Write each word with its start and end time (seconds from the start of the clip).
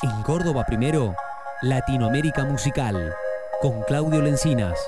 En 0.00 0.22
Córdoba 0.22 0.64
primero, 0.64 1.16
Latinoamérica 1.60 2.44
Musical, 2.44 3.12
con 3.60 3.82
Claudio 3.82 4.22
Lencinas. 4.22 4.78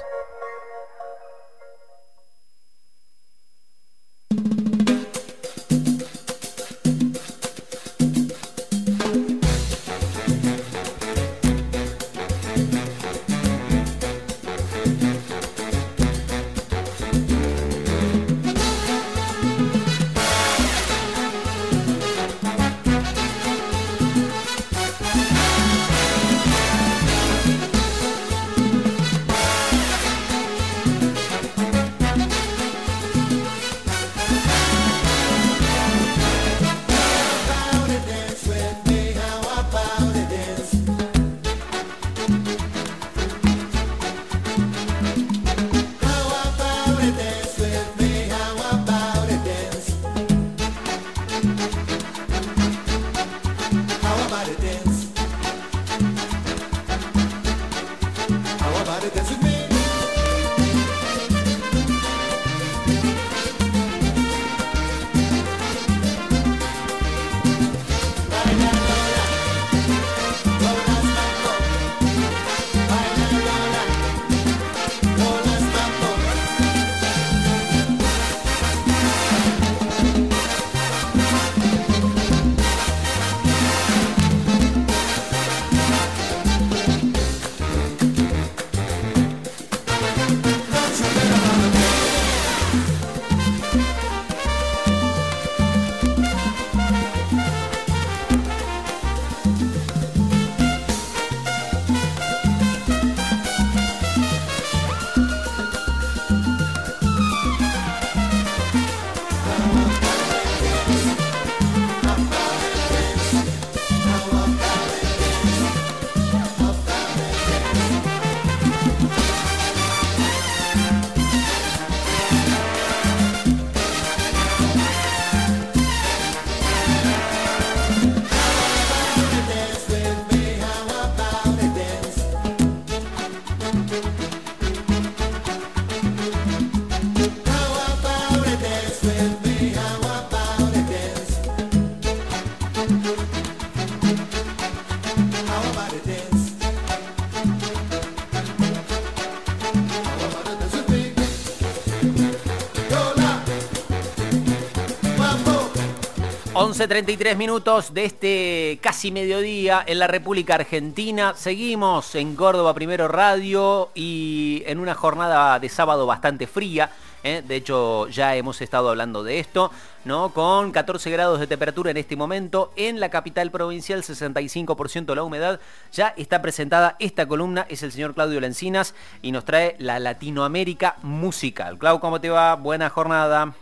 11.33 156.70 157.36
minutos 157.36 157.92
de 157.92 158.04
este 158.04 158.78
casi 158.80 159.10
mediodía 159.10 159.82
en 159.84 159.98
la 159.98 160.06
República 160.06 160.54
Argentina. 160.54 161.34
Seguimos 161.34 162.14
en 162.14 162.36
Córdoba 162.36 162.74
Primero 162.74 163.08
Radio 163.08 163.90
y 163.92 164.62
en 164.66 164.78
una 164.78 164.94
jornada 164.94 165.58
de 165.58 165.68
sábado 165.68 166.06
bastante 166.06 166.46
fría. 166.46 166.92
¿eh? 167.24 167.42
De 167.44 167.56
hecho, 167.56 168.06
ya 168.06 168.36
hemos 168.36 168.60
estado 168.60 168.88
hablando 168.88 169.24
de 169.24 169.40
esto, 169.40 169.72
¿no? 170.04 170.32
Con 170.32 170.70
14 170.70 171.10
grados 171.10 171.40
de 171.40 171.48
temperatura 171.48 171.90
en 171.90 171.96
este 171.96 172.14
momento. 172.14 172.72
En 172.76 173.00
la 173.00 173.08
capital 173.08 173.50
provincial, 173.50 174.04
65% 174.04 175.06
de 175.06 175.14
la 175.16 175.24
humedad. 175.24 175.58
Ya 175.90 176.14
está 176.16 176.40
presentada 176.40 176.94
esta 177.00 177.26
columna, 177.26 177.66
es 177.68 177.82
el 177.82 177.90
señor 177.90 178.14
Claudio 178.14 178.38
Lencinas 178.38 178.94
y 179.22 179.32
nos 179.32 179.44
trae 179.44 179.74
la 179.80 179.98
Latinoamérica 179.98 180.98
musical. 181.02 181.78
Clau, 181.78 181.98
¿cómo 181.98 182.20
te 182.20 182.30
va? 182.30 182.54
Buena 182.54 182.90
jornada. 182.90 183.54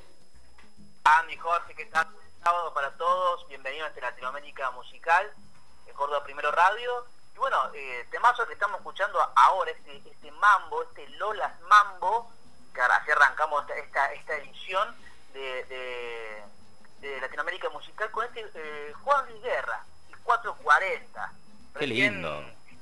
Ah, 1.07 1.23
mi 1.27 1.37
Jorge, 1.37 1.73
¿qué 1.75 1.87
tal? 1.87 2.07
Sábado 2.49 2.73
para 2.73 2.91
todos, 2.93 3.47
bienvenidos 3.47 3.85
a 3.85 3.89
este 3.89 4.01
Latinoamérica 4.01 4.71
Musical, 4.71 5.31
en 5.87 5.95
Córdoba 5.95 6.25
Primero 6.25 6.51
Radio. 6.51 7.05
Y 7.35 7.39
bueno, 7.39 7.59
eh, 7.75 8.07
temazo 8.11 8.47
que 8.47 8.55
estamos 8.55 8.79
escuchando 8.79 9.19
ahora, 9.37 9.71
este, 9.71 9.99
este 9.99 10.31
mambo, 10.31 10.83
este 10.85 11.07
Lolas 11.19 11.61
Mambo, 11.69 12.33
que 12.73 12.81
ahora 12.81 12.97
así 12.97 13.11
arrancamos 13.11 13.69
esta, 13.77 14.15
esta 14.15 14.37
edición 14.37 14.97
de, 15.35 16.43
de, 17.03 17.21
Latinoamérica 17.21 17.69
Musical 17.69 18.11
con 18.11 18.25
este 18.25 18.51
eh, 18.55 18.95
Juan 19.05 19.29
Luis 19.29 19.43
Guerra, 19.43 19.85
el 20.09 20.19
440. 20.21 21.33
Qué 21.79 21.87
lindo. 21.87 22.41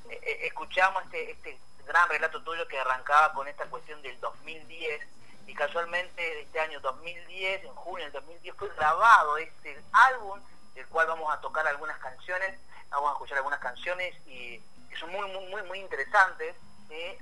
Eh, 0.09 0.21
eh, 0.23 0.39
escuchamos 0.43 1.03
este, 1.07 1.33
este 1.33 1.59
gran 1.85 2.09
relato 2.09 2.41
tuyo 2.45 2.69
que 2.69 2.79
arrancaba 2.79 3.33
con 3.33 3.49
esta 3.49 3.65
cuestión 3.65 4.01
del 4.01 4.21
2010 4.21 5.16
y 5.47 5.55
casualmente 5.55 6.41
este 6.41 6.61
año 6.61 6.81
2010, 6.81 7.65
en 7.65 7.75
junio 7.75 8.05
del 8.05 8.13
2010, 8.13 8.57
fue 8.57 8.69
grabado 8.77 9.37
este 9.39 9.81
álbum, 9.93 10.41
del 10.75 10.87
cual 10.89 11.07
vamos 11.07 11.33
a 11.33 11.41
tocar 11.41 11.67
algunas 11.67 11.99
canciones, 11.99 12.59
vamos 12.91 13.11
a 13.11 13.13
escuchar 13.13 13.39
algunas 13.39 13.61
canciones 13.61 14.15
y 14.27 14.59
que 14.91 14.97
son 14.99 15.11
muy, 15.11 15.27
muy, 15.31 15.47
muy, 15.47 15.63
muy 15.63 15.79
interesantes. 15.79 16.55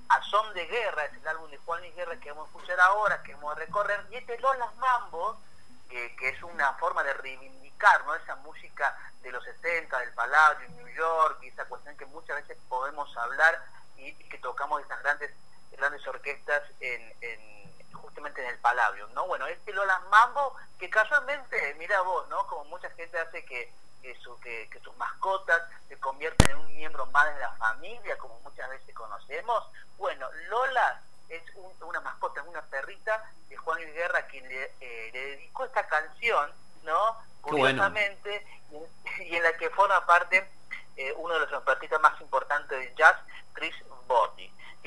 A 0.09 0.23
Son 0.23 0.53
de 0.55 0.67
Guerra, 0.67 1.07
es 1.07 1.15
el 1.15 1.27
álbum 1.27 1.51
de 1.51 1.57
Juan 1.59 1.81
Luis 1.81 1.95
Guerra 1.97 2.17
que 2.21 2.31
vamos 2.31 2.47
a 2.47 2.49
escuchar 2.49 2.79
ahora, 2.81 3.23
que 3.23 3.35
vamos 3.35 3.57
a 3.57 3.61
recorrer, 3.61 4.07
y 4.11 4.17
este 4.17 4.39
Lolas 4.39 4.75
Mambo, 4.77 5.41
que, 5.89 6.15
que 6.17 6.29
es 6.29 6.43
una 6.43 6.75
forma 6.75 7.03
de 7.03 7.15
reivindicar 7.15 8.05
¿no? 8.05 8.15
esa 8.15 8.37
música 8.37 8.97
de 9.23 9.33
los 9.33 9.43
70, 9.43 9.99
del 10.01 10.13
Palacio, 10.13 10.67
en 10.67 10.77
New 10.77 10.89
York, 10.89 11.39
y 11.43 11.49
esa 11.49 11.65
cuestión 11.65 11.97
que 11.97 12.07
muchas 12.07 12.37
veces 12.37 12.63
podemos 12.69 13.15
hablar 13.17 13.65
y, 13.97 14.13
que 14.29 14.39
tocamos 14.39 14.83
estas 14.83 15.03
grandes, 15.03 15.31
grandes 15.73 16.07
orquestas 16.07 16.63
en 16.81 17.64
justamente 17.95 18.43
en 18.43 18.49
el 18.51 18.59
Palladium, 18.59 19.13
¿no? 19.15 19.27
Bueno, 19.27 19.47
este 19.47 19.73
Lola 19.73 19.99
Mambo, 20.11 20.55
que 20.79 20.91
casualmente, 20.91 21.75
mira 21.79 22.01
vos, 22.03 22.29
¿no? 22.29 22.47
Como 22.47 22.65
mucha 22.67 22.91
gente 22.91 23.19
hace 23.19 23.45
que, 23.45 23.73
que, 24.03 24.81
sus 24.83 24.97
mascotas 24.97 25.63
se 25.89 25.99
convierten 25.99 26.51
en 26.51 26.59
un 26.59 26.75
miembro 26.75 27.07
más 27.07 27.33
de 27.35 27.41
la 27.41 27.53
familia, 27.53 28.19
como 28.19 28.39
muchas 28.41 28.69
veces 28.69 28.95
conocemos. 28.95 29.65
Bueno, 29.97 30.29
Lola 30.49 31.01
es 31.29 31.43
una 31.81 32.01
mascota, 32.01 32.41
es 32.41 32.47
una 32.47 32.63
perrita 32.63 33.25
de 33.49 33.57
Juan 33.57 33.83
Luis 33.83 33.95
Guerra, 33.95 34.27
quien 34.27 34.47
le, 34.49 34.73
eh, 34.81 35.11
dedicó 35.13 35.65
esta 35.65 35.87
canción, 35.87 36.53
¿no? 36.83 37.17
Curiosamente, 37.41 38.47
y, 39.21 39.37
en 39.37 39.43
la 39.43 39.57
que 39.57 39.71
forma 39.71 40.05
parte 40.07 40.49
eh, 40.97 41.13
uno 41.17 41.35
de 41.39 41.47
los 41.47 41.69
artistas 41.69 42.01
más 42.01 42.21
importantes 42.21 42.79
del 42.79 42.95
jazz, 42.95 43.17
Chris 43.53 43.75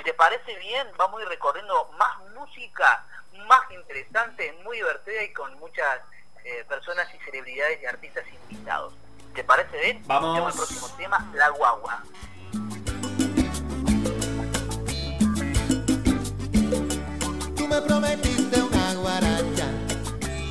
te 0.07 0.13
parece 0.13 0.55
bien, 0.59 0.87
vamos 0.97 1.19
a 1.19 1.23
ir 1.23 1.27
recorriendo 1.27 1.91
más 1.99 2.17
música, 2.33 3.05
más 3.45 3.59
interesante, 3.71 4.57
muy 4.63 4.77
divertida 4.77 5.21
y 5.21 5.33
con 5.33 5.53
muchas 5.59 5.99
eh, 6.45 6.63
personas 6.69 7.13
y 7.13 7.17
celebridades 7.25 7.81
y 7.81 7.85
artistas 7.87 8.23
invitados. 8.49 8.93
¿Te 9.35 9.43
parece 9.43 9.77
bien? 9.81 10.01
Vamos. 10.07 10.37
el 10.37 10.53
próximo 10.53 10.87
tema, 10.95 11.29
La 11.33 11.49
Guagua. 11.49 12.03
Tú 17.57 17.67
me 17.67 17.81
prometiste 17.81 18.61
una 18.61 18.93
guaracha 18.93 19.67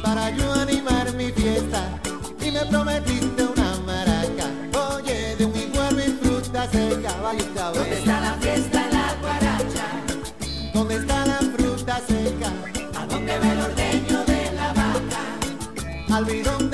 para 0.03 0.29
yo 0.32 0.53
animar 0.53 1.14
mi 1.14 1.32
fiesta 1.32 1.99
y 2.43 2.50
me 2.50 2.67
prometiste 2.67 3.43
una 3.43 3.75
maraca. 3.87 4.91
Oye, 4.93 5.35
de 5.37 5.47
un 5.47 5.56
igual 5.56 5.99
ese 5.99 7.03
caballito 7.03 7.62
a 7.62 7.70
ver? 7.73 8.15
Al 16.16 16.24
bidón 16.24 16.65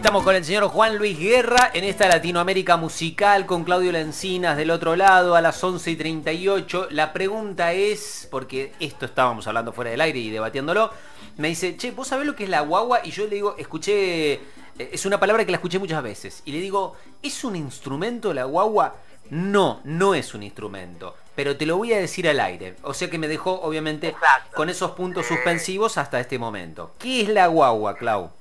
Estamos 0.00 0.24
con 0.24 0.34
el 0.34 0.42
señor 0.42 0.66
Juan 0.68 0.96
Luis 0.96 1.18
Guerra 1.18 1.72
en 1.74 1.84
esta 1.84 2.08
Latinoamérica 2.08 2.78
musical 2.78 3.44
con 3.44 3.64
Claudio 3.64 3.92
Lencinas 3.92 4.56
del 4.56 4.70
otro 4.70 4.96
lado 4.96 5.34
a 5.36 5.42
las 5.42 5.62
11 5.62 5.90
y 5.90 5.96
38. 5.96 6.88
La 6.90 7.12
pregunta 7.12 7.74
es, 7.74 8.26
porque 8.30 8.72
esto 8.80 9.04
estábamos 9.04 9.46
hablando 9.46 9.74
fuera 9.74 9.90
del 9.90 10.00
aire 10.00 10.18
y 10.18 10.30
debatiéndolo, 10.30 10.90
me 11.36 11.48
dice, 11.48 11.76
che, 11.76 11.90
¿vos 11.90 12.08
sabés 12.08 12.26
lo 12.26 12.34
que 12.34 12.44
es 12.44 12.48
la 12.48 12.62
guagua? 12.62 13.00
Y 13.04 13.10
yo 13.10 13.24
le 13.24 13.34
digo, 13.34 13.56
escuché, 13.58 14.32
eh, 14.32 14.40
es 14.78 15.04
una 15.04 15.20
palabra 15.20 15.44
que 15.44 15.50
la 15.50 15.58
escuché 15.58 15.78
muchas 15.78 16.02
veces. 16.02 16.40
Y 16.46 16.52
le 16.52 16.60
digo, 16.60 16.96
¿es 17.22 17.44
un 17.44 17.54
instrumento 17.54 18.32
la 18.32 18.44
guagua? 18.44 18.96
No, 19.28 19.82
no 19.84 20.14
es 20.14 20.32
un 20.32 20.42
instrumento. 20.42 21.14
Pero 21.36 21.58
te 21.58 21.66
lo 21.66 21.76
voy 21.76 21.92
a 21.92 21.98
decir 21.98 22.26
al 22.26 22.40
aire. 22.40 22.76
O 22.84 22.94
sea 22.94 23.10
que 23.10 23.18
me 23.18 23.28
dejó, 23.28 23.60
obviamente, 23.60 24.08
Exacto. 24.08 24.56
con 24.56 24.70
esos 24.70 24.92
puntos 24.92 25.26
suspensivos 25.26 25.98
hasta 25.98 26.20
este 26.20 26.38
momento. 26.38 26.94
¿Qué 26.98 27.20
es 27.20 27.28
la 27.28 27.48
guagua, 27.48 27.96
Clau? 27.96 28.39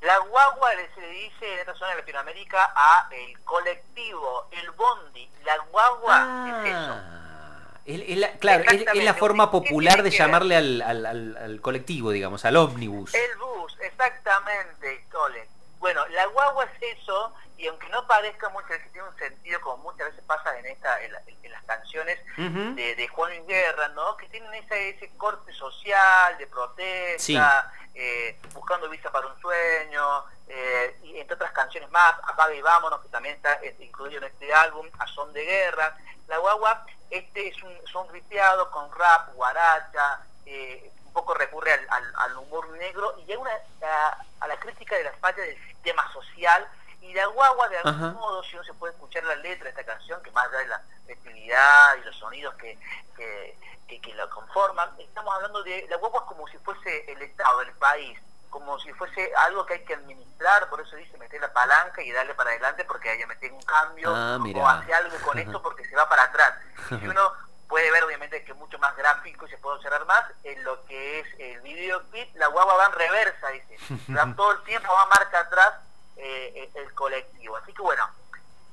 La 0.00 0.18
guagua 0.18 0.74
le- 0.74 0.94
se 0.94 1.00
le 1.00 1.08
dice 1.08 1.52
en 1.54 1.58
esta 1.60 1.74
zona 1.74 1.90
de 1.90 1.96
Latinoamérica 1.98 2.72
a 2.74 3.08
el 3.10 3.38
colectivo, 3.40 4.46
el 4.52 4.70
bondi. 4.72 5.28
La 5.44 5.56
guagua 5.70 6.46
es 6.64 6.70
eso. 6.70 6.92
Ah, 6.94 7.80
es- 7.84 8.02
es 8.08 8.16
la- 8.18 8.32
claro, 8.38 8.64
es, 8.70 8.86
es 8.94 9.04
la 9.04 9.14
forma 9.14 9.46
¿Qué 9.50 9.58
popular 9.58 10.02
de 10.02 10.10
que 10.10 10.16
llamarle 10.16 10.56
al, 10.56 10.82
al- 10.82 11.06
al- 11.06 11.36
al 11.36 11.60
colectivo, 11.60 12.10
digamos, 12.10 12.44
al 12.44 12.56
ómnibus. 12.56 13.12
El 13.14 13.36
bus, 13.38 13.76
exactamente, 13.80 15.04
Cole. 15.10 15.48
Bueno, 15.80 16.06
la 16.08 16.26
guagua 16.26 16.64
es 16.64 16.98
eso, 16.98 17.34
y 17.56 17.66
aunque 17.66 17.88
no 17.88 18.06
parezca 18.06 18.48
muchas 18.50 18.70
veces, 18.70 18.92
tiene 18.92 19.08
un 19.08 19.16
sentido, 19.18 19.60
como 19.60 19.78
muchas 19.90 20.08
veces 20.10 20.22
pasa 20.26 20.56
en 20.58 20.66
esta 20.66 21.02
en, 21.02 21.12
la- 21.12 21.22
en 21.26 21.50
las 21.50 21.62
canciones 21.64 22.18
de, 22.36 22.94
de 22.94 23.08
Juan 23.08 23.30
Luis 23.36 23.46
Guerra, 23.48 23.88
¿no? 23.88 24.16
Que 24.16 24.28
tienen 24.28 24.52
ese, 24.54 24.90
ese 24.90 25.10
corte 25.16 25.52
social, 25.52 26.36
de 26.38 26.46
protesta, 26.46 27.72
eh, 28.00 28.38
buscando 28.54 28.88
visa 28.88 29.10
para 29.10 29.26
un 29.26 29.40
sueño, 29.40 30.24
eh, 30.46 30.98
y 31.02 31.18
entre 31.18 31.34
otras 31.34 31.50
canciones 31.52 31.90
más, 31.90 32.14
Apaga 32.22 32.54
y 32.54 32.62
Vámonos, 32.62 33.00
que 33.02 33.08
también 33.08 33.34
está 33.34 33.58
incluido 33.80 34.18
en 34.18 34.24
este 34.32 34.54
álbum, 34.54 34.86
A 34.98 35.06
Son 35.08 35.32
de 35.32 35.44
Guerra. 35.44 35.96
La 36.28 36.38
guagua, 36.38 36.86
este 37.10 37.48
es 37.48 37.62
un, 37.62 37.74
son 37.90 38.08
ripeados 38.10 38.68
con 38.68 38.90
rap, 38.92 39.32
guaracha, 39.34 40.20
eh, 40.46 40.90
un 41.06 41.12
poco 41.12 41.34
recurre 41.34 41.72
al, 41.72 42.12
al- 42.16 42.36
humor 42.38 42.68
negro 42.70 43.14
y 43.26 43.32
a, 43.32 43.38
una, 43.38 43.50
a, 43.82 44.24
a 44.40 44.46
la 44.46 44.56
crítica 44.60 44.94
de 44.96 45.04
las 45.04 45.16
fallas 45.18 45.44
del 45.46 45.58
sistema 45.66 46.10
social 46.12 46.66
y 47.00 47.12
la 47.14 47.26
guagua 47.26 47.68
de 47.68 47.78
algún 47.78 47.94
Ajá. 47.94 48.12
modo, 48.12 48.42
si 48.44 48.54
uno 48.56 48.64
se 48.64 48.74
puede 48.74 48.92
escuchar 48.92 49.24
la 49.24 49.36
letra 49.36 49.64
de 49.64 49.70
esta 49.70 49.84
canción, 49.84 50.22
que 50.22 50.30
más 50.32 50.46
allá 50.48 50.58
de 50.58 50.66
la 50.68 50.82
festividad 51.06 51.96
y 51.96 52.04
los 52.04 52.16
sonidos 52.16 52.54
que, 52.56 52.78
que, 53.16 53.58
que, 53.86 54.00
que 54.00 54.14
la 54.14 54.28
conforman, 54.28 54.90
estamos 54.98 55.34
hablando 55.34 55.62
de 55.62 55.86
la 55.88 55.96
guagua 55.96 56.26
como 56.26 56.46
si 56.48 56.58
fuese 56.58 57.10
el 57.10 57.22
Estado, 57.22 57.62
el 57.62 57.72
país, 57.74 58.18
como 58.50 58.78
si 58.80 58.92
fuese 58.94 59.32
algo 59.36 59.64
que 59.66 59.74
hay 59.74 59.84
que 59.84 59.94
administrar, 59.94 60.68
por 60.70 60.80
eso 60.80 60.96
dice 60.96 61.16
meter 61.18 61.40
la 61.40 61.52
palanca 61.52 62.02
y 62.02 62.10
darle 62.12 62.34
para 62.34 62.50
adelante 62.50 62.84
porque 62.84 63.10
hay 63.10 63.18
que 63.18 63.26
meter 63.26 63.52
un 63.52 63.62
cambio 63.62 64.08
Ah, 64.14 64.38
o 64.42 64.66
hacer 64.68 64.94
algo 64.94 65.16
con 65.24 65.38
esto 65.38 65.62
porque 65.62 65.84
se 65.84 65.94
va 65.94 66.08
para 66.08 66.24
atrás. 66.24 66.54
Y 66.90 67.06
uno 67.06 67.32
puede 67.68 67.90
ver 67.90 68.02
obviamente 68.04 68.42
que 68.44 68.52
es 68.52 68.56
mucho 68.58 68.78
más 68.78 68.96
gráfico 68.96 69.46
y 69.46 69.50
se 69.50 69.58
puede 69.58 69.76
observar 69.76 70.06
más 70.06 70.24
en 70.42 70.64
lo 70.64 70.82
que 70.86 71.20
es 71.20 71.26
el 71.38 71.60
videoclip, 71.60 72.34
la 72.36 72.46
guagua 72.46 72.74
va 72.76 72.86
en 72.86 72.92
reversa, 72.92 73.48
dice, 73.48 73.76
Va 74.16 74.34
todo 74.34 74.52
el 74.52 74.62
tiempo 74.64 74.90
va 74.92 75.06
marcha 75.06 75.40
atrás 75.40 75.74
eh, 76.18 76.70
el 76.74 76.92
colectivo. 76.94 77.56
Así 77.56 77.72
que 77.72 77.82
bueno, 77.82 78.04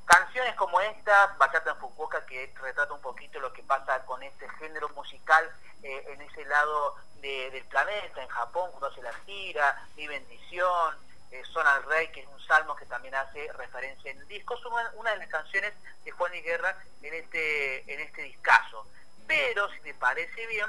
canciones 0.05 0.55
como 0.55 0.79
estas, 0.81 1.37
Bachata 1.37 1.71
en 1.71 1.77
Fukuoka, 1.77 2.25
que 2.25 2.53
retrata 2.61 2.93
un 2.93 3.01
poquito 3.01 3.39
lo 3.39 3.53
que 3.53 3.63
pasa 3.63 4.03
con 4.05 4.21
este 4.23 4.49
género 4.59 4.89
musical 4.89 5.49
eh, 5.83 6.03
en 6.09 6.21
ese 6.21 6.45
lado 6.45 6.95
de- 7.21 7.49
del 7.51 7.63
planeta, 7.65 8.21
en 8.21 8.29
Japón, 8.29 8.69
cuando 8.71 8.87
hace 8.87 9.01
la 9.01 9.13
gira, 9.25 9.87
Mi 9.95 10.07
Bendición, 10.07 10.95
eh, 11.31 11.43
Son 11.51 11.65
al 11.65 11.83
Rey, 11.83 12.07
que 12.11 12.21
es 12.21 12.27
un 12.27 12.39
salmo 12.45 12.75
que 12.75 12.85
también 12.85 13.15
hace 13.15 13.51
referencia 13.53 14.11
en 14.11 14.19
el 14.19 14.27
disco, 14.27 14.55
son 14.57 14.73
una, 14.73 14.91
una 14.95 15.11
de 15.11 15.17
las 15.17 15.27
canciones 15.29 15.73
de 16.03 16.11
Juan 16.11 16.33
y 16.35 16.41
Guerra 16.41 16.77
en 17.01 17.13
este, 17.13 17.93
en 17.93 17.99
este 17.99 18.21
discazo. 18.23 18.85
Pero, 19.27 19.69
si 19.71 19.79
te 19.81 19.93
parece 19.95 20.45
bien, 20.47 20.67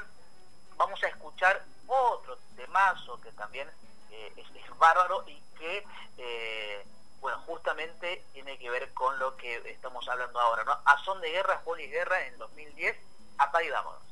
vamos 0.76 1.02
a 1.04 1.08
escuchar 1.08 1.62
otro 1.86 2.38
temazo 2.56 3.20
que 3.20 3.30
también 3.32 3.70
eh, 4.10 4.32
es, 4.36 4.78
bárbaro 4.78 5.24
y 5.26 5.40
que, 5.58 5.84
eh, 6.18 6.86
bueno, 7.20 7.38
justamente 7.46 8.22
tiene 8.32 8.58
que 8.58 8.68
ver 8.68 8.92
con 8.92 9.18
lo 9.18 9.36
que 9.36 9.56
estamos 9.70 10.06
hablando 10.08 10.38
ahora, 10.38 10.64
¿no? 10.64 10.72
A 10.84 10.98
Son 11.04 11.20
de 11.20 11.30
Guerra, 11.30 11.62
Juan 11.64 11.80
Guerra 11.80 12.26
en 12.26 12.36
2010, 12.38 12.96
apaga 13.38 13.64
y 13.64 13.70
vámonos. 13.70 14.02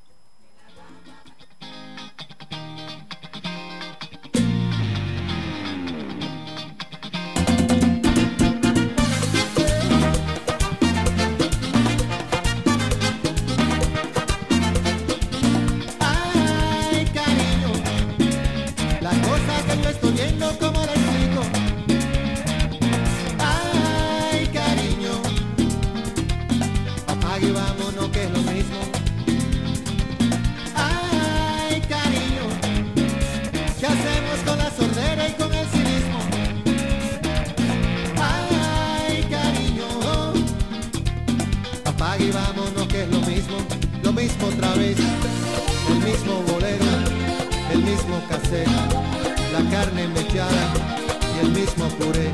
El 51.45 51.51
mismo 51.53 51.87
puré. 51.99 52.31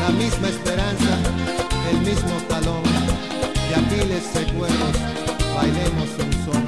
La 0.00 0.10
misma 0.10 0.48
esperanza, 0.48 1.18
el 1.90 1.98
mismo 2.00 2.34
talón. 2.48 2.82
Y 3.70 3.74
aquí 3.74 4.08
les 4.08 4.34
recuerdos, 4.34 4.96
bailemos 5.54 6.08
un 6.18 6.32
son. 6.44 6.63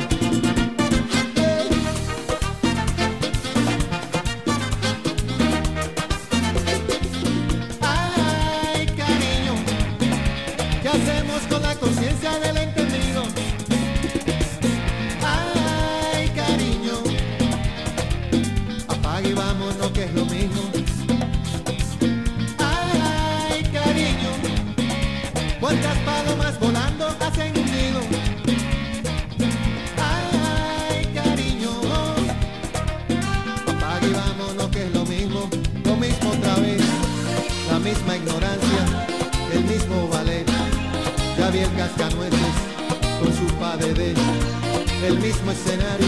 El 45.07 45.19
mismo 45.19 45.53
escenario, 45.53 46.07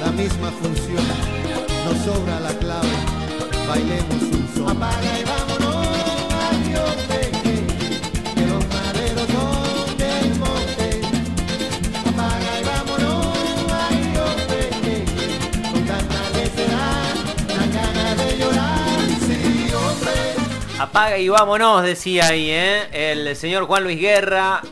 la 0.00 0.10
misma 0.10 0.50
función, 0.50 1.04
nos 1.84 1.96
sobra 2.04 2.40
la 2.40 2.50
clave, 2.58 2.88
bailemos 3.68 4.22
un 4.22 4.50
son. 4.56 4.68
Apaga 4.76 5.20
y 5.20 5.24
vámonos, 5.24 5.86
adiós, 6.50 6.96
peque, 7.06 7.56
que 8.34 8.46
los 8.46 8.64
maderos 8.74 9.26
son 9.28 9.96
del 9.98 10.28
monte. 10.40 11.00
Apaga 12.08 12.60
y 12.60 12.64
vámonos, 12.64 13.26
adiós, 13.86 14.36
peque, 14.48 15.04
con 15.70 15.84
tanta 15.86 16.20
necedad, 16.34 17.14
la 17.48 17.64
gana 17.72 18.14
de 18.16 18.38
llorar, 18.38 18.98
sí, 19.26 19.72
hombre. 19.74 20.80
Apaga 20.80 21.18
y 21.18 21.28
vámonos, 21.28 21.84
decía 21.84 22.26
ahí, 22.26 22.50
¿eh? 22.50 22.88
El 22.92 23.36
señor 23.36 23.66
Juan 23.66 23.84
Luis 23.84 24.00
Guerra, 24.00 24.62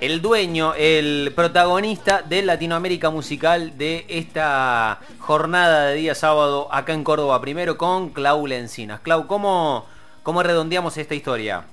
el 0.00 0.20
dueño, 0.20 0.74
el 0.76 1.32
protagonista 1.34 2.22
de 2.22 2.42
Latinoamérica 2.42 3.10
Musical 3.10 3.76
de 3.78 4.04
esta 4.08 5.00
jornada 5.20 5.86
de 5.86 5.94
día 5.94 6.14
sábado 6.14 6.68
acá 6.72 6.92
en 6.92 7.02
Córdoba, 7.02 7.40
primero 7.40 7.78
con 7.78 8.10
Clau 8.10 8.46
Lencinas. 8.46 9.00
Clau, 9.00 9.26
¿cómo, 9.26 9.88
cómo 10.22 10.42
redondeamos 10.42 10.96
esta 10.98 11.14
historia? 11.14 11.64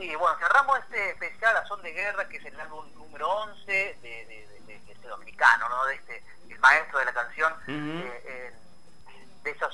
Y 0.00 0.08
bueno, 0.16 0.36
cerramos 0.40 0.78
este 0.80 1.10
especial 1.10 1.56
a 1.56 1.66
Son 1.66 1.80
de 1.82 1.92
Guerra, 1.92 2.28
que 2.28 2.36
es 2.38 2.44
el 2.44 2.58
álbum 2.60 2.84
número 2.96 3.30
11 3.30 3.64
de, 3.72 3.94
de, 4.02 4.26
de- 4.66 4.80
de 4.80 4.92
este 4.92 5.08
dominicano, 5.08 5.68
¿no? 5.68 5.84
De 5.86 5.94
este, 5.94 6.22
el 6.50 6.58
maestro 6.58 6.98
de 6.98 7.04
la 7.04 7.12
canción, 7.14 7.52
eh, 7.68 8.22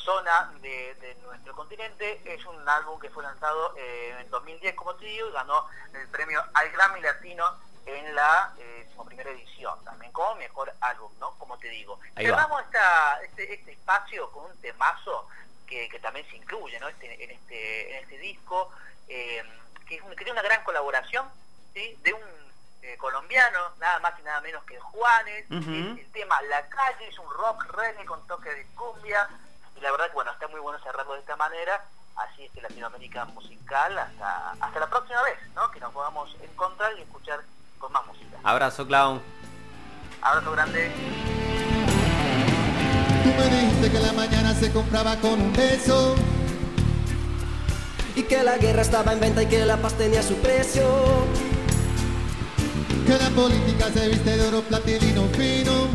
zona 0.05 0.53
de, 0.61 0.95
de 0.97 1.15
nuestro 1.23 1.55
continente. 1.55 2.21
Es 2.25 2.45
un 2.47 2.69
álbum 2.69 2.99
que 3.01 3.11
fue 3.11 3.23
lanzado 3.23 3.75
eh, 3.77 4.17
en 4.21 4.31
2010, 4.31 4.75
como 4.75 4.95
te 4.97 5.05
digo, 5.07 5.29
y 5.29 5.33
ganó 5.33 5.67
el 5.95 6.09
premio 6.09 6.43
al 6.55 6.71
Grammy 6.71 7.01
Latino 7.01 7.45
en 7.87 8.15
la 8.15 8.53
eh, 8.59 8.89
primera 9.07 9.31
edición, 9.31 9.85
también 9.85 10.11
como 10.13 10.37
mejor 10.37 10.73
álbum, 10.81 11.13
¿no? 11.19 11.33
Como 11.39 11.59
te 11.59 11.69
digo. 11.69 11.99
Ahí. 12.15 12.27
Cerramos 12.27 12.63
esta, 12.63 13.21
este, 13.25 13.53
este 13.55 13.73
espacio 13.73 14.31
con 14.31 14.45
un 14.51 14.61
temazo 14.61 15.29
que, 15.67 15.89
que 15.89 15.99
también 15.99 16.27
se 16.31 16.37
incluye 16.37 16.79
¿no? 16.81 16.89
este, 16.89 17.23
en, 17.25 17.31
este, 17.33 17.97
en 17.97 18.03
este 18.05 18.19
disco, 18.19 18.71
eh, 19.09 19.43
que, 19.87 19.97
es 19.97 20.03
un- 20.03 20.11
que 20.11 20.17
tiene 20.25 20.33
una 20.33 20.43
gran 20.43 20.63
colaboración 20.65 21.29
¿sí? 21.75 21.99
de 22.03 22.13
un 22.15 22.23
eh, 22.83 22.97
colombiano, 22.97 23.75
nada 23.79 23.99
más 24.01 24.19
y 24.19 24.23
nada 24.23 24.41
menos 24.41 24.63
que 24.65 24.79
Juanes. 24.81 25.45
Ujú. 25.51 25.71
el, 25.71 25.99
el 25.99 26.13
tema 26.13 26.41
La 26.43 26.67
Calle 26.69 27.09
es 27.09 27.19
un 27.19 27.29
rock 27.31 27.65
reggae 27.73 28.05
con 28.07 28.25
toque 28.27 28.51
de 28.55 28.67
cumbia. 28.75 29.29
Y 29.77 29.81
la 29.81 29.91
verdad 29.91 30.09
que 30.09 30.15
bueno, 30.15 30.31
está 30.33 30.49
muy 30.49 30.61
bueno 30.61 30.79
cerrarlo 30.83 31.15
de 31.15 31.21
esta 31.21 31.37
manera. 31.37 31.85
Así 32.17 32.45
es 32.45 32.53
que 32.53 32.61
Latinoamérica 32.61 33.25
musical 33.27 33.99
hasta, 33.99 34.51
hasta 34.61 34.81
la 34.81 34.87
próxima 34.89 35.23
vez, 35.23 35.39
¿no? 35.55 35.71
Que 35.71 35.81
nos 35.81 35.93
podamos 35.93 36.37
encontrar 36.43 36.93
y 36.99 37.03
escuchar 37.03 37.41
con 37.79 37.91
más 37.93 38.07
música. 38.07 38.39
Abrazo, 38.45 38.87
Clau. 38.87 39.21
Abrazo 40.21 40.53
grande. 40.53 40.93
Tú 43.23 43.29
me 43.29 43.45
dijiste 43.49 43.91
que 43.91 44.01
la 44.01 44.13
mañana 44.13 44.55
se 44.55 44.73
compraba 44.73 45.17
con 45.17 45.41
un 45.41 45.53
beso. 45.53 46.15
Y 48.15 48.23
que 48.25 48.43
la 48.43 48.59
guerra 48.59 48.83
estaba 48.83 49.13
en 49.13 49.21
venta 49.21 49.43
y 49.43 49.47
que 49.47 49.65
la 49.65 49.79
paz 49.79 49.95
tenía 49.95 50.23
su 50.23 50.37
precio. 50.37 50.85
Que 53.07 53.17
la 53.17 53.31
política 53.31 53.87
se 53.91 54.09
viste 54.09 54.37
de 54.37 54.49
oro 54.49 54.61
platilino 54.63 55.29
fino. 55.29 55.89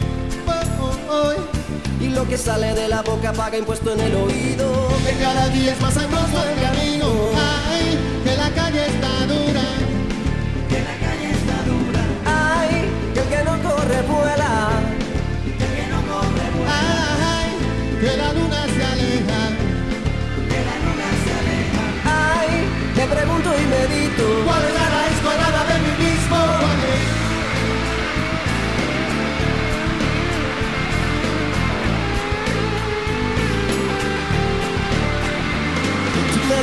Y 1.99 2.09
lo 2.09 2.27
que 2.27 2.37
sale 2.37 2.73
de 2.73 2.87
la 2.87 3.01
boca 3.01 3.33
paga 3.33 3.57
impuesto 3.57 3.93
en 3.93 3.99
el 3.99 4.15
oído. 4.15 4.87
Que 5.05 5.13
cada 5.21 5.49
día 5.49 5.73
es 5.73 5.81
más 5.81 5.97
angosto 5.97 6.37
el 6.43 6.61
camino. 6.61 7.07
Ay, 7.35 7.97
que 8.23 8.35
la 8.37 8.49
calle 8.51 8.85
está 8.85 9.25
dura. 9.25 9.61
Ay, 12.25 12.89
que 13.13 13.19
el 13.19 13.27
que 13.27 13.43
no 13.43 13.55
corre 13.67 14.01
vuela. 14.03 14.69
Ay, 16.69 17.49
que 17.99 18.17
la 18.17 18.33
luna 18.33 18.65
se 18.65 18.83
aleja. 18.85 19.39
Ay, 22.05 22.49
me 22.95 23.05
pregunto 23.15 23.49
y 23.49 23.65
medito. 23.65 24.23
¿Cuál 24.45 24.63
es 24.65 24.76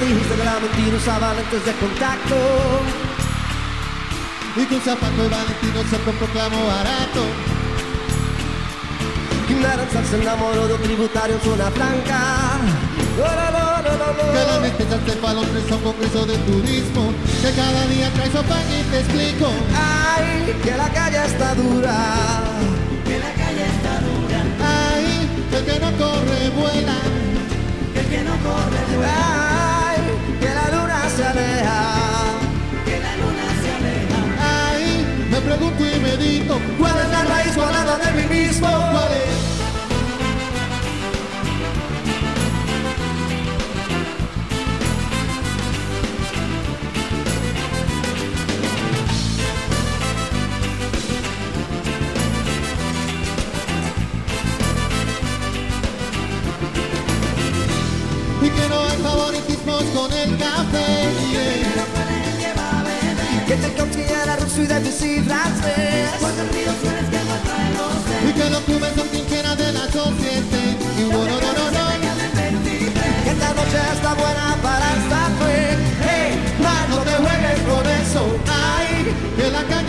me 0.01 0.07
dijiste 0.07 0.35
que 0.35 0.45
la 0.45 0.59
mentira 0.59 0.97
usaba 0.97 1.35
lentes 1.35 1.65
de 1.65 1.73
contacto. 1.73 2.37
Y 4.57 4.65
tu 4.67 4.79
zapato 4.81 5.23
de 5.23 5.29
Valentino 5.29 5.83
se 5.91 5.99
proclamó 5.99 6.67
barato. 6.67 7.23
Y 9.49 9.55
una 9.55 9.77
danza 9.77 10.05
se 10.05 10.23
enamoró 10.23 10.67
de 10.69 10.75
un 10.75 10.83
tributario 10.83 11.35
en 11.37 11.41
zona 11.43 11.71
blanca. 11.71 12.21
No, 13.19 13.25
no, 13.25 13.47
no, 13.55 13.65
no, 13.83 13.93
no, 13.99 14.23
Que 14.33 14.85
la 14.85 14.97
hace 14.97 15.13
para 15.21 15.35
Londres 15.35 15.65
a 15.71 15.75
un 15.77 15.83
congreso 15.83 16.27
de 16.27 16.37
turismo. 16.39 17.13
Que 17.43 17.51
cada 17.53 17.87
día 17.87 18.11
trae 18.15 18.27
su 18.27 18.43
pan 18.49 18.65
y 18.71 18.83
te 18.91 18.99
explico. 19.01 19.47
Ay, 19.75 20.55
que 20.63 20.77
la 20.77 20.89
calle 20.89 21.25
está 21.25 21.55
dura. 21.55 21.95
Ay, 24.67 25.29
que 25.51 25.57
el 25.57 25.65
que 25.65 25.79
no 25.79 25.91
era 64.65 64.79
ruso 64.79 65.05
y 65.05 65.21
Debussy 65.21 65.21
francés. 65.23 66.11
Y 68.29 68.33
que 68.33 68.51
los 68.51 68.61
clubes 68.61 68.93
son 68.97 69.09
trincheras 69.09 69.59
de 69.59 69.73
la 69.73 69.85
sociedad. 69.87 70.45
Y 70.99 71.03
no, 71.03 71.19
no, 71.19 71.41
no, 71.41 71.53
no, 71.53 71.71
no. 71.71 71.85
Que 73.25 73.31
esta 73.31 73.49
noche 73.55 73.79
está 73.93 74.15
buena 74.15 74.57
para 74.63 74.87
Star 75.05 75.31
Trek. 75.39 75.79
Hey, 76.01 76.39
man, 76.63 76.91
no 76.91 76.99
te 76.99 77.13
juegues 77.13 77.61
con 77.69 77.87
eso. 77.87 78.39
Ay, 78.49 79.15
que 79.37 79.84